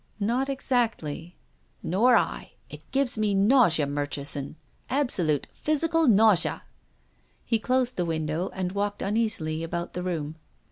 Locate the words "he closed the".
7.45-8.05